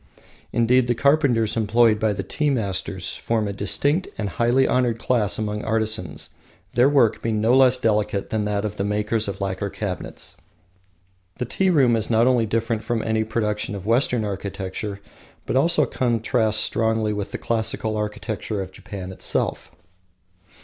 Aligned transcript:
Indeed, 0.51 0.87
the 0.87 0.95
carpenters 0.95 1.55
employed 1.55 1.99
by 1.99 2.11
the 2.11 2.23
tea 2.23 2.49
masters 2.49 3.17
form 3.17 3.47
a 3.47 3.53
distinct 3.53 4.07
and 4.17 4.29
highly 4.29 4.67
honoured 4.67 4.97
class 4.97 5.37
among 5.37 5.63
artisans, 5.63 6.31
their 6.73 6.89
work 6.89 7.21
being 7.21 7.39
no 7.39 7.55
less 7.55 7.77
delicate 7.77 8.31
than 8.31 8.43
that 8.45 8.65
of 8.65 8.77
the 8.77 8.83
makers 8.83 9.27
of 9.27 9.39
lacquer 9.39 9.69
cabinets. 9.69 10.35
The 11.37 11.45
tea 11.45 11.69
room 11.69 11.95
is 11.95 12.09
not 12.09 12.25
only 12.25 12.47
different 12.47 12.81
from 12.83 13.03
any 13.03 13.23
production 13.23 13.75
of 13.75 13.85
Western 13.85 14.25
architecture, 14.25 14.99
but 15.45 15.55
also 15.55 15.85
contrasts 15.85 16.57
strongly 16.57 17.13
with 17.13 17.31
the 17.31 17.37
classical 17.37 17.95
architecture 17.95 18.59
of 18.59 18.71
Japan 18.71 19.11
itself. 19.11 19.69